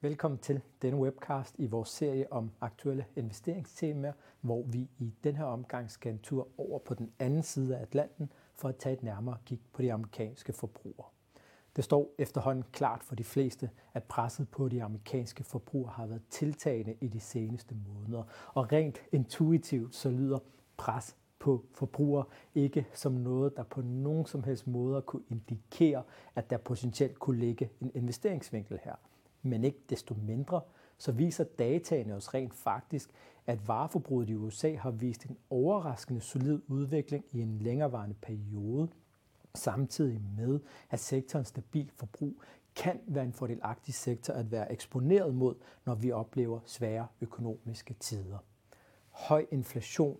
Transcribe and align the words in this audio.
Velkommen 0.00 0.38
til 0.38 0.60
denne 0.82 0.96
webcast 0.98 1.54
i 1.58 1.66
vores 1.66 1.88
serie 1.88 2.32
om 2.32 2.50
aktuelle 2.60 3.06
investeringstemaer, 3.16 4.12
hvor 4.40 4.62
vi 4.62 4.88
i 4.98 5.14
den 5.24 5.36
her 5.36 5.44
omgang 5.44 5.90
skal 5.90 6.12
en 6.12 6.18
tur 6.18 6.48
over 6.58 6.78
på 6.78 6.94
den 6.94 7.12
anden 7.18 7.42
side 7.42 7.76
af 7.76 7.82
Atlanten 7.82 8.32
for 8.54 8.68
at 8.68 8.76
tage 8.76 8.92
et 8.92 9.02
nærmere 9.02 9.36
kig 9.46 9.60
på 9.72 9.82
de 9.82 9.92
amerikanske 9.92 10.52
forbrugere. 10.52 11.06
Det 11.76 11.84
står 11.84 12.14
efterhånden 12.18 12.64
klart 12.72 13.04
for 13.04 13.14
de 13.14 13.24
fleste, 13.24 13.70
at 13.94 14.04
presset 14.04 14.48
på 14.48 14.68
de 14.68 14.82
amerikanske 14.82 15.44
forbrugere 15.44 15.92
har 15.92 16.06
været 16.06 16.22
tiltagende 16.30 16.96
i 17.00 17.08
de 17.08 17.20
seneste 17.20 17.76
måneder. 17.88 18.22
Og 18.54 18.72
rent 18.72 18.98
intuitivt 19.12 19.94
så 19.94 20.10
lyder 20.10 20.38
pres 20.76 21.16
på 21.38 21.64
forbrugere 21.74 22.24
ikke 22.54 22.86
som 22.92 23.12
noget, 23.12 23.56
der 23.56 23.62
på 23.62 23.80
nogen 23.80 24.26
som 24.26 24.44
helst 24.44 24.66
måde 24.66 25.02
kunne 25.02 25.24
indikere, 25.30 26.02
at 26.34 26.50
der 26.50 26.56
potentielt 26.56 27.18
kunne 27.18 27.40
ligge 27.40 27.70
en 27.80 27.90
investeringsvinkel 27.94 28.78
her. 28.84 28.94
Men 29.46 29.64
ikke 29.64 29.80
desto 29.90 30.14
mindre, 30.14 30.60
så 30.98 31.12
viser 31.12 31.44
dataene 31.44 32.14
os 32.14 32.34
rent 32.34 32.54
faktisk, 32.54 33.10
at 33.46 33.68
vareforbruget 33.68 34.30
i 34.30 34.34
USA 34.34 34.74
har 34.74 34.90
vist 34.90 35.24
en 35.24 35.36
overraskende 35.50 36.20
solid 36.20 36.60
udvikling 36.68 37.24
i 37.32 37.40
en 37.40 37.58
længerevarende 37.58 38.16
periode, 38.22 38.88
samtidig 39.54 40.20
med, 40.36 40.60
at 40.90 41.00
sektorens 41.00 41.48
stabil 41.48 41.90
forbrug 41.96 42.42
kan 42.76 43.00
være 43.06 43.24
en 43.24 43.32
fordelagtig 43.32 43.94
sektor 43.94 44.34
at 44.34 44.50
være 44.50 44.72
eksponeret 44.72 45.34
mod, 45.34 45.54
når 45.84 45.94
vi 45.94 46.12
oplever 46.12 46.60
svære 46.64 47.06
økonomiske 47.20 47.94
tider. 47.94 48.38
Høj 49.10 49.46
inflation, 49.50 50.18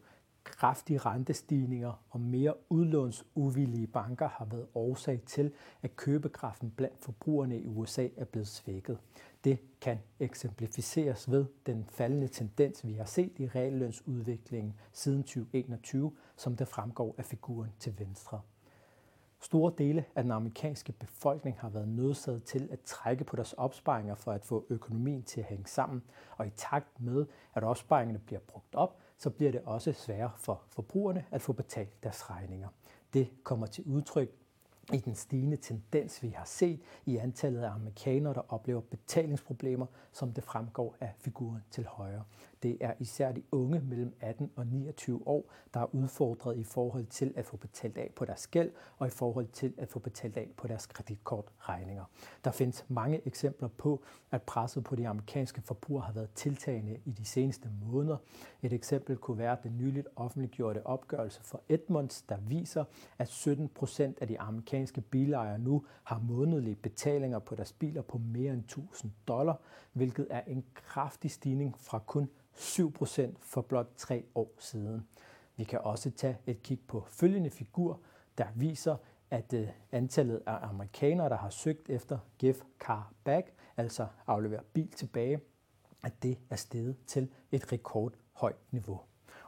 kraftige 0.50 0.98
rentestigninger 0.98 2.02
og 2.10 2.20
mere 2.20 2.54
udlånsuvillige 2.68 3.86
banker 3.86 4.28
har 4.28 4.44
været 4.44 4.66
årsag 4.74 5.20
til, 5.26 5.52
at 5.82 5.96
købekraften 5.96 6.70
blandt 6.70 6.98
forbrugerne 6.98 7.60
i 7.60 7.66
USA 7.66 8.08
er 8.16 8.24
blevet 8.24 8.48
svækket. 8.48 8.98
Det 9.44 9.58
kan 9.80 9.98
eksemplificeres 10.20 11.30
ved 11.30 11.44
den 11.66 11.86
faldende 11.90 12.28
tendens, 12.28 12.86
vi 12.86 12.92
har 12.92 13.04
set 13.04 13.32
i 13.36 13.46
reallønsudviklingen 13.48 14.74
siden 14.92 15.22
2021, 15.22 16.12
som 16.36 16.56
det 16.56 16.68
fremgår 16.68 17.14
af 17.18 17.24
figuren 17.24 17.72
til 17.78 17.98
venstre. 17.98 18.40
Store 19.40 19.72
dele 19.78 20.04
af 20.14 20.22
den 20.22 20.32
amerikanske 20.32 20.92
befolkning 20.92 21.56
har 21.58 21.68
været 21.68 21.88
nødsaget 21.88 22.44
til 22.44 22.68
at 22.72 22.80
trække 22.80 23.24
på 23.24 23.36
deres 23.36 23.52
opsparinger 23.52 24.14
for 24.14 24.32
at 24.32 24.44
få 24.44 24.66
økonomien 24.70 25.22
til 25.22 25.40
at 25.40 25.46
hænge 25.46 25.66
sammen. 25.66 26.02
Og 26.36 26.46
i 26.46 26.50
takt 26.50 27.00
med, 27.00 27.26
at 27.54 27.64
opsparingerne 27.64 28.18
bliver 28.18 28.40
brugt 28.40 28.74
op, 28.74 28.98
så 29.18 29.30
bliver 29.30 29.52
det 29.52 29.60
også 29.64 29.92
sværere 29.92 30.30
for 30.36 30.62
forbrugerne 30.68 31.24
at 31.30 31.42
få 31.42 31.52
betalt 31.52 32.02
deres 32.02 32.30
regninger. 32.30 32.68
Det 33.14 33.28
kommer 33.44 33.66
til 33.66 33.84
udtryk 33.84 34.30
i 34.92 34.96
den 34.96 35.14
stigende 35.14 35.56
tendens, 35.56 36.22
vi 36.22 36.28
har 36.28 36.44
set 36.44 36.80
i 37.06 37.16
antallet 37.16 37.62
af 37.62 37.70
amerikanere, 37.70 38.34
der 38.34 38.42
oplever 38.48 38.80
betalingsproblemer, 38.80 39.86
som 40.12 40.32
det 40.32 40.44
fremgår 40.44 40.96
af 41.00 41.12
figuren 41.18 41.64
til 41.70 41.86
højre. 41.86 42.24
Det 42.66 42.76
er 42.80 42.92
især 42.98 43.32
de 43.32 43.42
unge 43.52 43.80
mellem 43.80 44.16
18 44.20 44.50
og 44.56 44.66
29 44.66 45.28
år, 45.28 45.50
der 45.74 45.80
er 45.80 45.94
udfordret 45.94 46.56
i 46.56 46.62
forhold 46.64 47.06
til 47.06 47.32
at 47.36 47.44
få 47.44 47.56
betalt 47.56 47.98
af 47.98 48.10
på 48.16 48.24
deres 48.24 48.46
gæld 48.46 48.70
og 48.98 49.06
i 49.06 49.10
forhold 49.10 49.46
til 49.46 49.74
at 49.78 49.88
få 49.88 49.98
betalt 49.98 50.36
af 50.36 50.48
på 50.56 50.66
deres 50.66 50.86
kreditkortregninger. 50.86 52.04
Der 52.44 52.50
findes 52.50 52.84
mange 52.88 53.20
eksempler 53.26 53.68
på, 53.68 54.02
at 54.30 54.42
presset 54.42 54.84
på 54.84 54.96
de 54.96 55.08
amerikanske 55.08 55.62
forbrugere 55.62 56.04
har 56.04 56.12
været 56.12 56.30
tiltagende 56.34 57.00
i 57.04 57.10
de 57.10 57.24
seneste 57.24 57.70
måneder. 57.90 58.16
Et 58.62 58.72
eksempel 58.72 59.16
kunne 59.16 59.38
være 59.38 59.56
den 59.62 59.78
nyligt 59.78 60.08
offentliggjorte 60.16 60.86
opgørelse 60.86 61.40
for 61.44 61.62
Edmunds, 61.68 62.22
der 62.22 62.36
viser, 62.36 62.84
at 63.18 63.28
17 63.28 63.68
procent 63.68 64.18
af 64.20 64.28
de 64.28 64.40
amerikanske 64.40 65.00
bilejere 65.00 65.58
nu 65.58 65.84
har 66.04 66.18
månedlige 66.18 66.76
betalinger 66.76 67.38
på 67.38 67.54
deres 67.54 67.72
biler 67.72 68.02
på 68.02 68.18
mere 68.18 68.52
end 68.52 68.62
1000 68.62 69.12
dollar, 69.28 69.60
hvilket 69.92 70.26
er 70.30 70.40
en 70.46 70.64
kraftig 70.74 71.30
stigning 71.30 71.74
fra 71.78 71.98
kun 71.98 72.28
7% 72.56 73.34
for 73.40 73.60
blot 73.60 73.86
3 73.96 74.24
år 74.34 74.54
siden. 74.58 75.06
Vi 75.56 75.64
kan 75.64 75.78
også 75.78 76.10
tage 76.10 76.38
et 76.46 76.62
kig 76.62 76.80
på 76.88 77.04
følgende 77.08 77.50
figur, 77.50 78.00
der 78.38 78.46
viser, 78.54 78.96
at 79.30 79.52
øh, 79.52 79.68
antallet 79.92 80.42
af 80.46 80.58
amerikanere, 80.62 81.28
der 81.28 81.36
har 81.36 81.50
søgt 81.50 81.90
efter 81.90 82.18
give 82.38 82.54
car 82.78 83.12
back, 83.24 83.52
altså 83.76 84.06
aflevere 84.26 84.62
bil 84.72 84.88
tilbage, 84.88 85.40
at 86.02 86.22
det 86.22 86.38
er 86.50 86.56
steget 86.56 86.96
til 87.06 87.28
et 87.52 87.72
rekordhøjt 87.72 88.56
niveau. 88.70 89.00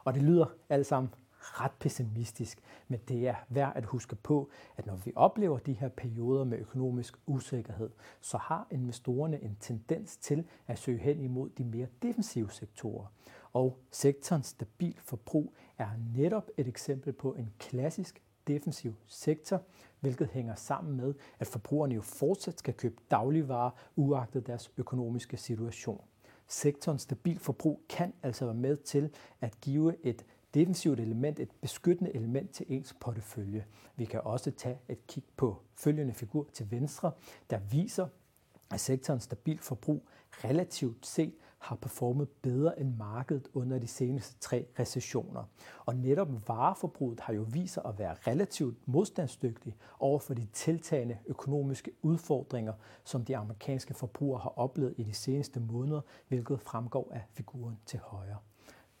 Og 0.03 0.13
det 0.13 0.23
lyder 0.23 0.45
alt 0.69 0.85
sammen 0.85 1.13
ret 1.39 1.71
pessimistisk, 1.79 2.61
men 2.87 2.99
det 3.07 3.27
er 3.27 3.35
værd 3.49 3.71
at 3.75 3.85
huske 3.85 4.15
på, 4.15 4.49
at 4.77 4.85
når 4.85 4.95
vi 4.95 5.11
oplever 5.15 5.59
de 5.59 5.73
her 5.73 5.89
perioder 5.89 6.43
med 6.43 6.57
økonomisk 6.57 7.19
usikkerhed, 7.25 7.89
så 8.21 8.37
har 8.37 8.67
investorerne 8.71 9.43
en 9.43 9.57
tendens 9.59 10.17
til 10.17 10.45
at 10.67 10.79
søge 10.79 10.99
hen 10.99 11.21
imod 11.21 11.49
de 11.49 11.63
mere 11.63 11.87
defensive 12.01 12.51
sektorer. 12.51 13.05
Og 13.53 13.77
sektorens 13.91 14.47
stabil 14.47 14.95
forbrug 14.99 15.53
er 15.77 15.89
netop 16.15 16.49
et 16.57 16.67
eksempel 16.67 17.13
på 17.13 17.33
en 17.33 17.53
klassisk 17.59 18.21
defensiv 18.47 18.95
sektor, 19.07 19.61
hvilket 19.99 20.27
hænger 20.27 20.55
sammen 20.55 20.97
med, 20.97 21.13
at 21.39 21.47
forbrugerne 21.47 21.95
jo 21.95 22.01
fortsat 22.01 22.59
skal 22.59 22.73
købe 22.73 22.95
dagligvarer 23.11 23.71
uagtet 23.95 24.47
deres 24.47 24.71
økonomiske 24.77 25.37
situation. 25.37 26.01
Sektorens 26.47 27.01
stabil 27.01 27.39
forbrug 27.39 27.81
kan 27.89 28.13
altså 28.23 28.45
være 28.45 28.55
med 28.55 28.77
til 28.77 29.09
at 29.41 29.61
give 29.61 30.05
et 30.05 30.25
defensivt 30.53 30.99
element, 30.99 31.39
et 31.39 31.51
beskyttende 31.61 32.15
element 32.15 32.51
til 32.51 32.65
ens 32.69 32.95
portefølje. 32.99 33.65
Vi 33.95 34.05
kan 34.05 34.21
også 34.23 34.51
tage 34.51 34.79
et 34.89 35.07
kig 35.07 35.23
på 35.37 35.61
følgende 35.75 36.13
figur 36.13 36.47
til 36.53 36.71
venstre, 36.71 37.11
der 37.49 37.59
viser, 37.59 38.07
at 38.71 38.79
sektorens 38.79 39.23
stabil 39.23 39.57
forbrug 39.57 40.07
relativt 40.43 41.05
set 41.05 41.33
har 41.59 41.75
performet 41.75 42.29
bedre 42.29 42.79
end 42.79 42.95
markedet 42.95 43.47
under 43.53 43.79
de 43.79 43.87
seneste 43.87 44.39
tre 44.39 44.65
recessioner. 44.79 45.43
Og 45.85 45.95
netop 45.95 46.47
vareforbruget 46.47 47.19
har 47.19 47.33
jo 47.33 47.45
vist 47.49 47.73
sig 47.73 47.83
at 47.85 47.99
være 47.99 48.15
relativt 48.27 48.87
modstandsdygtig 48.87 49.75
over 49.99 50.19
for 50.19 50.33
de 50.33 50.45
tiltagende 50.53 51.17
økonomiske 51.27 51.91
udfordringer, 52.01 52.73
som 53.03 53.25
de 53.25 53.37
amerikanske 53.37 53.93
forbrugere 53.93 54.39
har 54.39 54.53
oplevet 54.57 54.93
i 54.97 55.03
de 55.03 55.13
seneste 55.13 55.59
måneder, 55.59 56.01
hvilket 56.27 56.61
fremgår 56.61 57.11
af 57.13 57.21
figuren 57.33 57.79
til 57.85 57.99
højre. 57.99 58.37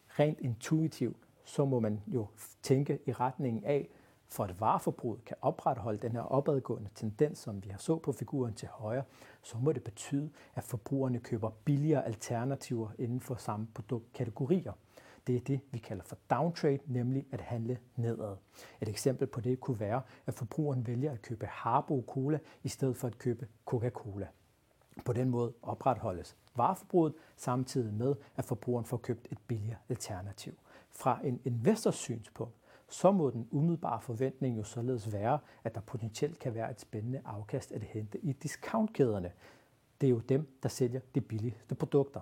Rent 0.07 0.39
intuitivt 0.39 1.17
så 1.49 1.65
må 1.65 1.79
man 1.79 2.01
jo 2.07 2.27
tænke 2.63 2.99
i 3.05 3.11
retningen 3.11 3.63
af, 3.63 3.89
for 4.27 4.43
at 4.43 4.59
vareforbruget 4.59 5.25
kan 5.25 5.37
opretholde 5.41 5.99
den 5.99 6.11
her 6.11 6.21
opadgående 6.21 6.89
tendens, 6.95 7.39
som 7.39 7.63
vi 7.63 7.69
har 7.69 7.77
så 7.77 7.97
på 7.97 8.11
figuren 8.11 8.53
til 8.53 8.67
højre, 8.67 9.03
så 9.41 9.57
må 9.57 9.71
det 9.71 9.83
betyde, 9.83 10.29
at 10.55 10.63
forbrugerne 10.63 11.19
køber 11.19 11.49
billigere 11.65 12.05
alternativer 12.05 12.89
inden 12.99 13.19
for 13.19 13.35
samme 13.35 13.67
produktkategorier. 13.73 14.73
Det 15.27 15.35
er 15.35 15.39
det, 15.39 15.59
vi 15.71 15.77
kalder 15.77 16.03
for 16.03 16.17
downtrade, 16.29 16.79
nemlig 16.85 17.25
at 17.31 17.41
handle 17.41 17.77
nedad. 17.95 18.35
Et 18.81 18.89
eksempel 18.89 19.27
på 19.27 19.41
det 19.41 19.59
kunne 19.59 19.79
være, 19.79 20.01
at 20.25 20.33
forbrugeren 20.33 20.87
vælger 20.87 21.11
at 21.11 21.21
købe 21.21 21.45
Harbo 21.45 22.03
Cola 22.07 22.39
i 22.63 22.69
stedet 22.69 22.97
for 22.97 23.07
at 23.07 23.17
købe 23.17 23.47
Coca-Cola. 23.65 24.27
På 25.05 25.13
den 25.13 25.29
måde 25.29 25.53
opretholdes 25.61 26.37
vareforbruget, 26.55 27.13
samtidig 27.37 27.93
med, 27.93 28.15
at 28.35 28.45
forbrugeren 28.45 28.85
får 28.85 28.97
købt 28.97 29.27
et 29.31 29.37
billigere 29.47 29.77
alternativ. 29.89 30.53
Fra 30.91 31.19
en 31.23 31.41
investors 31.45 31.95
synspunkt, 31.95 32.55
så 32.87 33.11
må 33.11 33.29
den 33.29 33.47
umiddelbare 33.51 34.01
forventning 34.01 34.57
jo 34.57 34.63
således 34.63 35.13
være, 35.13 35.39
at 35.63 35.75
der 35.75 35.81
potentielt 35.81 36.39
kan 36.39 36.53
være 36.53 36.71
et 36.71 36.81
spændende 36.81 37.21
afkast 37.25 37.71
at 37.71 37.83
hente 37.83 38.19
i 38.19 38.33
discountkæderne. 38.33 39.31
Det 40.01 40.07
er 40.07 40.11
jo 40.11 40.19
dem, 40.19 40.57
der 40.63 40.69
sælger 40.69 40.99
de 41.15 41.21
billigste 41.21 41.75
produkter. 41.75 42.21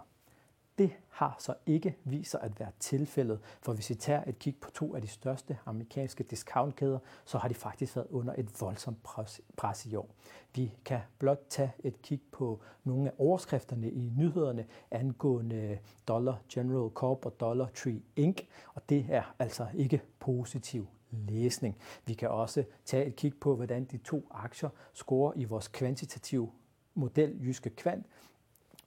Det 0.77 0.91
har 1.09 1.35
så 1.39 1.53
ikke 1.65 1.97
vist 2.03 2.31
sig 2.31 2.41
at 2.43 2.59
være 2.59 2.71
tilfældet, 2.79 3.39
for 3.61 3.73
hvis 3.73 3.89
vi 3.89 3.95
tager 3.95 4.23
et 4.27 4.39
kig 4.39 4.55
på 4.61 4.71
to 4.71 4.95
af 4.95 5.01
de 5.01 5.07
største 5.07 5.57
amerikanske 5.65 6.23
discountkæder, 6.23 6.99
så 7.25 7.37
har 7.37 7.47
de 7.47 7.53
faktisk 7.53 7.95
været 7.95 8.07
under 8.09 8.33
et 8.37 8.61
voldsomt 8.61 9.03
pres, 9.03 9.41
pres 9.55 9.85
i 9.85 9.95
år. 9.95 10.09
Vi 10.55 10.73
kan 10.85 10.99
blot 11.19 11.45
tage 11.49 11.71
et 11.83 12.01
kig 12.01 12.21
på 12.31 12.61
nogle 12.83 13.09
af 13.09 13.13
overskrifterne 13.17 13.91
i 13.91 14.11
nyhederne 14.17 14.65
angående 14.91 15.79
Dollar 16.07 16.41
General 16.49 16.89
Corp 16.89 17.25
og 17.25 17.39
Dollar 17.39 17.69
Tree 17.75 18.01
Inc., 18.15 18.41
og 18.73 18.89
det 18.89 19.05
er 19.09 19.35
altså 19.39 19.67
ikke 19.73 20.01
positiv 20.19 20.87
læsning. 21.11 21.77
Vi 22.05 22.13
kan 22.13 22.29
også 22.29 22.63
tage 22.85 23.05
et 23.05 23.15
kig 23.15 23.33
på, 23.39 23.55
hvordan 23.55 23.85
de 23.85 23.97
to 23.97 24.27
aktier 24.31 24.69
scorer 24.93 25.33
i 25.35 25.43
vores 25.43 25.67
kvantitative 25.67 26.51
model 26.93 27.39
Jyske 27.45 27.69
Kvant, 27.69 28.05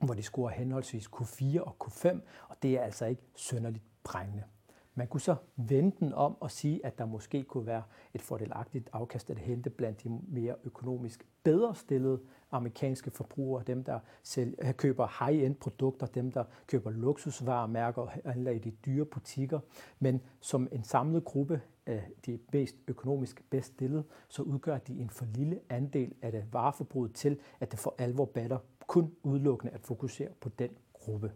hvor 0.00 0.14
de 0.14 0.22
scorer 0.22 0.50
henholdsvis 0.50 1.06
Q4 1.06 1.60
og 1.60 1.76
Q5, 1.84 2.20
og 2.48 2.56
det 2.62 2.78
er 2.78 2.82
altså 2.82 3.06
ikke 3.06 3.22
sønderligt 3.36 3.84
prængende. 4.04 4.42
Man 4.94 5.06
kunne 5.06 5.20
så 5.20 5.36
vende 5.56 5.96
den 6.00 6.14
om 6.14 6.36
og 6.40 6.50
sige, 6.50 6.86
at 6.86 6.98
der 6.98 7.06
måske 7.06 7.42
kunne 7.42 7.66
være 7.66 7.82
et 8.14 8.22
fordelagtigt 8.22 8.88
afkast 8.92 9.30
at 9.30 9.38
hente 9.38 9.70
blandt 9.70 10.04
de 10.04 10.20
mere 10.28 10.54
økonomisk 10.64 11.26
bedre 11.42 11.74
stillede 11.74 12.20
amerikanske 12.50 13.10
forbrugere, 13.10 13.64
dem 13.66 13.84
der 13.84 13.98
øh, 14.38 14.74
køber 14.74 15.24
high-end 15.24 15.54
produkter, 15.54 16.06
dem 16.06 16.32
der 16.32 16.44
køber 16.66 16.90
luksusvaremærker 16.90 18.02
og 18.02 18.10
handler 18.24 18.50
i 18.50 18.58
de 18.58 18.70
dyre 18.70 19.04
butikker. 19.04 19.60
Men 19.98 20.20
som 20.40 20.68
en 20.72 20.84
samlet 20.84 21.24
gruppe 21.24 21.60
af 21.86 22.10
de 22.26 22.38
mest 22.52 22.76
økonomisk 22.88 23.44
bedst 23.50 23.72
stillede, 23.72 24.04
så 24.28 24.42
udgør 24.42 24.78
de 24.78 25.00
en 25.00 25.10
for 25.10 25.24
lille 25.24 25.60
andel 25.68 26.14
af 26.22 26.32
det 26.32 26.44
vareforbruget 26.52 27.14
til, 27.14 27.38
at 27.60 27.70
det 27.70 27.78
for 27.78 27.94
alvor 27.98 28.24
batter 28.24 28.58
kun 28.90 29.16
udelukkende 29.22 29.72
at 29.72 29.80
fokusere 29.80 30.28
på 30.40 30.48
den 30.48 30.70
gruppe. 30.92 31.32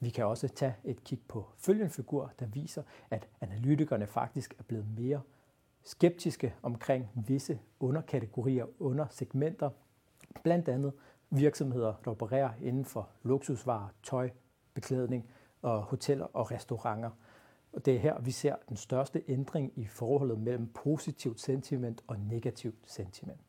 Vi 0.00 0.10
kan 0.10 0.26
også 0.26 0.48
tage 0.48 0.74
et 0.84 1.04
kig 1.04 1.20
på 1.28 1.46
følgende 1.56 1.90
figur, 1.90 2.32
der 2.38 2.46
viser, 2.46 2.82
at 3.10 3.28
analytikerne 3.40 4.06
faktisk 4.06 4.54
er 4.58 4.62
blevet 4.62 4.86
mere 4.98 5.20
skeptiske 5.82 6.54
omkring 6.62 7.10
visse 7.14 7.58
underkategorier, 7.80 8.66
undersegmenter, 8.78 9.70
blandt 10.42 10.68
andet 10.68 10.92
virksomheder, 11.30 11.94
der 12.04 12.10
opererer 12.10 12.50
inden 12.62 12.84
for 12.84 13.08
luksusvarer, 13.22 13.88
tøj, 14.02 14.30
beklædning 14.74 15.30
og 15.62 15.82
hoteller 15.82 16.26
og 16.32 16.50
restauranter. 16.50 17.10
Og 17.72 17.86
det 17.86 17.94
er 17.94 17.98
her, 17.98 18.20
vi 18.20 18.30
ser 18.30 18.56
den 18.68 18.76
største 18.76 19.22
ændring 19.28 19.72
i 19.76 19.86
forholdet 19.86 20.38
mellem 20.38 20.66
positivt 20.66 21.40
sentiment 21.40 22.02
og 22.06 22.18
negativt 22.18 22.78
sentiment. 22.86 23.40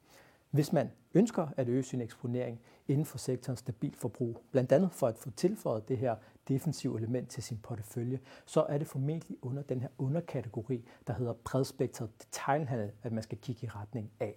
Hvis 0.52 0.74
man 0.74 0.92
ønsker 1.14 1.48
at 1.58 1.68
øge 1.68 1.84
sin 1.84 2.02
eksponering 2.02 2.60
inden 2.88 3.06
for 3.06 3.18
sektorens 3.18 3.60
stabil 3.60 3.96
forbrug, 3.96 4.44
blandt 4.52 4.72
andet 4.72 4.92
for 4.92 5.08
at 5.08 5.18
få 5.18 5.30
tilføjet 5.32 5.90
det 5.90 5.98
her 5.98 6.16
defensive 6.48 6.98
element 6.98 7.30
til 7.30 7.44
sin 7.44 7.58
portefølje, 7.58 8.20
så 8.46 8.62
er 8.70 8.78
det 8.78 8.88
formentlig 8.88 9.38
under 9.42 9.62
den 9.62 9.82
her 9.82 9.90
underkategori, 9.98 10.86
der 11.08 11.14
hedder 11.14 11.34
bredspektret 11.34 12.10
detailhandel, 12.22 12.92
at 13.04 13.12
man 13.12 13.24
skal 13.24 13.38
kigge 13.38 13.66
i 13.66 13.70
retning 13.70 14.12
af. 14.20 14.36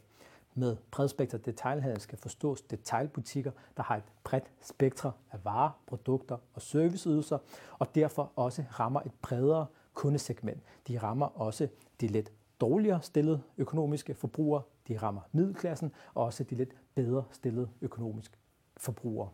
Med 0.55 0.77
bredspektret 0.91 1.47
detailhandel 1.47 2.01
skal 2.01 2.19
forstås 2.19 2.63
detailbutikker, 2.63 3.53
der 3.77 3.83
har 3.83 3.97
et 3.97 4.05
bredt 4.25 4.51
spektre 4.61 5.13
af 5.31 5.45
varer, 5.45 5.81
produkter 5.87 6.37
og 6.55 6.63
serviceydelser, 6.63 7.39
og 7.79 7.95
derfor 7.95 8.33
også 8.37 8.65
rammer 8.81 9.01
et 9.01 9.13
bredere 9.23 9.67
kundesegment. 9.95 10.63
De 10.89 10.99
rammer 10.99 11.27
også 11.27 11.69
de 12.01 12.07
lidt 12.07 12.33
dårligere 12.61 13.03
stillede 13.03 13.43
økonomiske 13.59 14.15
forbrugere, 14.15 14.63
de 14.89 14.97
rammer 14.97 15.21
middelklassen, 15.33 15.93
og 16.15 16.25
også 16.25 16.45
de 16.45 16.55
lidt 16.55 16.77
bedre 16.95 17.25
stillede 17.31 17.69
økonomisk 17.81 18.39
forbrugere. 18.77 19.29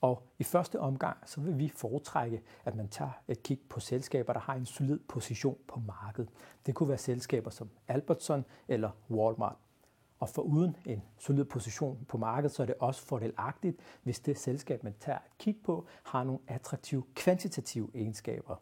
Og 0.00 0.22
i 0.38 0.44
første 0.44 0.80
omgang, 0.80 1.16
så 1.26 1.40
vil 1.40 1.58
vi 1.58 1.68
foretrække, 1.68 2.42
at 2.64 2.74
man 2.74 2.88
tager 2.88 3.10
et 3.28 3.42
kig 3.42 3.60
på 3.68 3.80
selskaber, 3.80 4.32
der 4.32 4.40
har 4.40 4.54
en 4.54 4.66
solid 4.66 4.98
position 4.98 5.58
på 5.68 5.80
markedet. 5.80 6.30
Det 6.66 6.74
kunne 6.74 6.88
være 6.88 6.98
selskaber 6.98 7.50
som 7.50 7.70
Albertson 7.88 8.44
eller 8.68 8.90
Walmart. 9.10 9.56
Og 10.18 10.28
for 10.28 10.42
uden 10.42 10.76
en 10.84 11.02
solid 11.18 11.44
position 11.44 12.06
på 12.08 12.18
markedet, 12.18 12.52
så 12.52 12.62
er 12.62 12.66
det 12.66 12.74
også 12.80 13.02
fordelagtigt, 13.02 13.76
hvis 14.02 14.20
det 14.20 14.38
selskab, 14.38 14.84
man 14.84 14.94
tager 15.00 15.18
et 15.18 15.38
kig 15.38 15.56
på, 15.64 15.86
har 16.02 16.24
nogle 16.24 16.40
attraktive 16.48 17.04
kvantitative 17.14 17.90
egenskaber. 17.94 18.56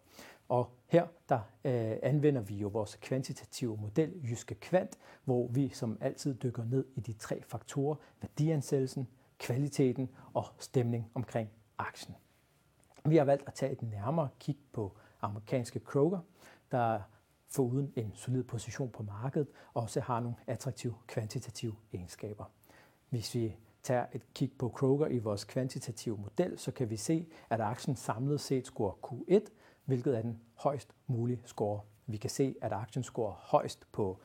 Og 0.49 0.71
her 0.87 1.07
der 1.29 1.41
øh, 1.65 1.97
anvender 2.03 2.41
vi 2.41 2.55
jo 2.55 2.69
vores 2.69 2.97
kvantitative 2.97 3.77
model, 3.77 4.21
Jyske 4.31 4.55
Kvant, 4.55 4.99
hvor 5.25 5.49
vi 5.49 5.69
som 5.69 5.99
altid 6.01 6.35
dykker 6.35 6.65
ned 6.65 6.85
i 6.97 7.01
de 7.01 7.13
tre 7.13 7.43
faktorer, 7.43 7.97
værdiansættelsen, 8.21 9.09
kvaliteten 9.39 10.09
og 10.35 10.45
stemning 10.59 11.11
omkring 11.15 11.51
aktien. 11.79 12.17
Vi 13.05 13.17
har 13.17 13.25
valgt 13.25 13.49
at 13.49 13.55
tage 13.55 13.73
et 13.73 13.83
nærmere 13.83 14.29
kig 14.41 14.57
på 14.73 14.97
amerikanske 15.21 15.81
Kroger, 15.81 16.19
der 16.71 17.01
foruden 17.49 17.93
en 17.97 18.13
solid 18.15 18.45
position 18.45 18.91
på 18.91 19.03
markedet, 19.03 19.49
også 19.75 20.01
har 20.01 20.21
nogle 20.21 20.37
attraktive 20.47 20.95
kvantitative 21.07 21.75
egenskaber. 21.93 22.45
Hvis 23.11 23.35
vi 23.35 23.57
tager 23.83 24.07
et 24.13 24.35
kig 24.35 24.53
på 24.59 24.69
Kroger 24.69 25.07
i 25.07 25.19
vores 25.19 25.45
kvantitative 25.45 26.19
model, 26.19 26.59
så 26.59 26.73
kan 26.73 26.91
vi 26.91 26.97
se, 26.97 27.27
at 27.51 27.61
aktien 27.61 27.97
samlet 27.97 28.41
set 28.41 28.67
scorer 28.67 28.93
Q1, 29.07 29.51
hvilket 29.85 30.17
er 30.17 30.23
den 30.23 30.41
højst 30.55 30.95
mulige 31.07 31.41
score. 31.45 31.81
Vi 32.07 32.17
kan 32.17 32.31
se, 32.31 32.55
at 32.63 32.73
aktien 32.73 33.03
scorer 33.03 33.33
højst 33.33 33.93
på 33.93 34.21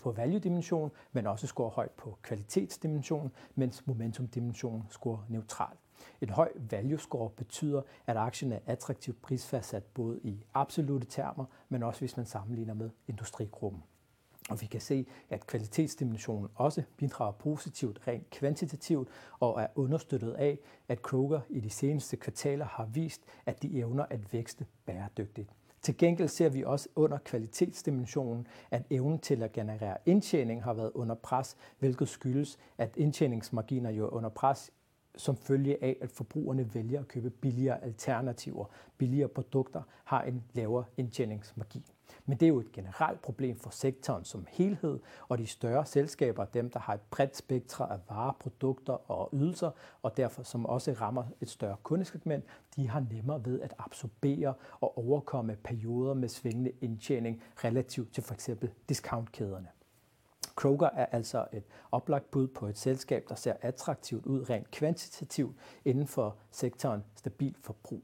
på 0.00 0.12
value-dimensionen, 0.12 0.90
men 1.12 1.26
også 1.26 1.46
scorer 1.46 1.70
højt 1.70 1.90
på 1.90 2.18
kvalitetsdimensionen, 2.22 3.32
mens 3.54 3.86
momentum-dimensionen 3.86 4.82
scorer 4.90 5.24
neutralt. 5.28 5.78
En 6.20 6.28
høj 6.28 6.52
value 6.56 6.98
score 6.98 7.30
betyder, 7.30 7.82
at 8.06 8.16
aktien 8.16 8.52
er 8.52 8.58
attraktivt 8.66 9.22
prisfastsat 9.22 9.84
både 9.84 10.20
i 10.22 10.44
absolute 10.54 11.06
termer, 11.06 11.44
men 11.68 11.82
også 11.82 12.00
hvis 12.00 12.16
man 12.16 12.26
sammenligner 12.26 12.74
med 12.74 12.90
industrigruppen. 13.08 13.82
Og 14.50 14.60
vi 14.60 14.66
kan 14.66 14.80
se, 14.80 15.06
at 15.30 15.46
kvalitetsdimensionen 15.46 16.48
også 16.54 16.82
bidrager 16.96 17.32
positivt 17.32 18.08
rent 18.08 18.30
kvantitativt 18.30 19.08
og 19.40 19.62
er 19.62 19.66
understøttet 19.74 20.32
af, 20.32 20.58
at 20.88 21.02
Kroger 21.02 21.40
i 21.48 21.60
de 21.60 21.70
seneste 21.70 22.16
kvartaler 22.16 22.64
har 22.64 22.84
vist, 22.84 23.22
at 23.46 23.62
de 23.62 23.78
evner 23.78 24.04
at 24.10 24.32
vækste 24.32 24.66
bæredygtigt. 24.84 25.50
Til 25.82 25.96
gengæld 25.96 26.28
ser 26.28 26.48
vi 26.48 26.64
også 26.64 26.88
under 26.96 27.18
kvalitetsdimensionen, 27.18 28.46
at 28.70 28.82
evnen 28.90 29.18
til 29.18 29.42
at 29.42 29.52
generere 29.52 29.96
indtjening 30.06 30.64
har 30.64 30.74
været 30.74 30.92
under 30.94 31.14
pres, 31.14 31.56
hvilket 31.78 32.08
skyldes, 32.08 32.58
at 32.78 32.96
indtjeningsmarginer 32.96 33.90
jo 33.90 34.04
er 34.04 34.10
under 34.10 34.28
pres 34.28 34.70
som 35.16 35.36
følge 35.36 35.84
af, 35.84 35.96
at 36.00 36.10
forbrugerne 36.10 36.74
vælger 36.74 37.00
at 37.00 37.08
købe 37.08 37.30
billigere 37.30 37.84
alternativer. 37.84 38.64
Billigere 38.98 39.28
produkter 39.28 39.82
har 40.04 40.22
en 40.22 40.44
lavere 40.54 40.84
indtjeningsmargin. 40.96 41.84
Men 42.26 42.38
det 42.38 42.46
er 42.46 42.48
jo 42.48 42.60
et 42.60 42.72
generelt 42.72 43.22
problem 43.22 43.58
for 43.58 43.70
sektoren 43.70 44.24
som 44.24 44.46
helhed, 44.48 44.98
og 45.28 45.38
de 45.38 45.46
større 45.46 45.86
selskaber, 45.86 46.44
dem 46.44 46.70
der 46.70 46.78
har 46.78 46.94
et 46.94 47.00
bredt 47.10 47.36
spektre 47.36 47.92
af 47.92 47.98
varer, 48.08 48.32
produkter 48.40 49.10
og 49.10 49.30
ydelser, 49.32 49.70
og 50.02 50.16
derfor 50.16 50.42
som 50.42 50.66
også 50.66 50.92
rammer 50.92 51.24
et 51.40 51.50
større 51.50 51.76
kundesegment, 51.82 52.44
de 52.76 52.88
har 52.88 53.04
nemmere 53.10 53.44
ved 53.44 53.60
at 53.60 53.74
absorbere 53.78 54.54
og 54.80 54.98
overkomme 54.98 55.56
perioder 55.64 56.14
med 56.14 56.28
svingende 56.28 56.72
indtjening 56.80 57.42
relativt 57.64 58.14
til 58.14 58.22
f.eks. 58.22 58.50
discountkæderne. 58.88 59.68
Kroger 60.56 60.90
er 60.90 61.06
altså 61.06 61.46
et 61.52 61.64
oplagt 61.92 62.30
bud 62.30 62.48
på 62.48 62.66
et 62.66 62.78
selskab, 62.78 63.24
der 63.28 63.34
ser 63.34 63.54
attraktivt 63.62 64.26
ud 64.26 64.50
rent 64.50 64.70
kvantitativt 64.70 65.56
inden 65.84 66.06
for 66.06 66.36
sektoren 66.50 67.04
stabil 67.16 67.56
forbrug. 67.60 68.02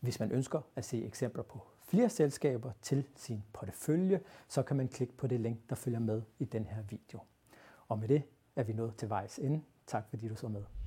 Hvis 0.00 0.20
man 0.20 0.32
ønsker 0.32 0.60
at 0.76 0.84
se 0.84 1.04
eksempler 1.04 1.42
på 1.42 1.66
flere 1.80 2.08
selskaber 2.08 2.72
til 2.82 3.06
sin 3.16 3.44
portefølje, 3.52 4.20
så 4.48 4.62
kan 4.62 4.76
man 4.76 4.88
klikke 4.88 5.16
på 5.16 5.26
det 5.26 5.40
link, 5.40 5.58
der 5.68 5.74
følger 5.74 6.00
med 6.00 6.22
i 6.38 6.44
den 6.44 6.66
her 6.66 6.82
video. 6.82 7.20
Og 7.88 7.98
med 7.98 8.08
det 8.08 8.22
er 8.56 8.62
vi 8.62 8.72
nået 8.72 8.96
til 8.96 9.08
vejs 9.08 9.38
ende. 9.38 9.62
Tak 9.86 10.08
fordi 10.08 10.28
du 10.28 10.36
så 10.36 10.48
med. 10.48 10.83